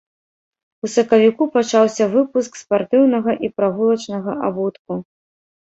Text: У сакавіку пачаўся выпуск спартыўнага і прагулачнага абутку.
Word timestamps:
У 0.87 0.89
сакавіку 0.93 1.47
пачаўся 1.57 2.03
выпуск 2.15 2.51
спартыўнага 2.63 3.31
і 3.47 3.53
прагулачнага 3.61 4.31
абутку. 4.51 5.03